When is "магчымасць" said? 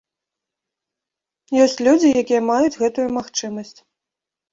3.19-3.79